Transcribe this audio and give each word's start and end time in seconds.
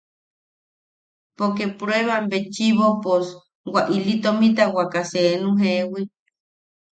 Poke 1.37 1.63
pruebambetchiʼibo 1.79 2.87
pos 3.03 3.25
wa 3.73 3.81
ili 3.95 4.13
tomita 4.23 4.63
waata 4.75 5.01
seenu 5.11 5.49
jewi. 5.59 6.01